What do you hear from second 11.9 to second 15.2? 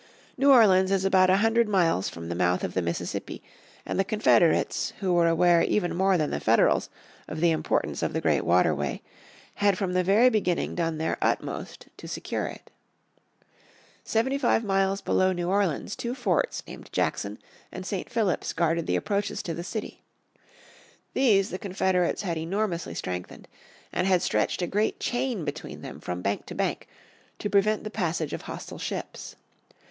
to secure it. Seventy five miles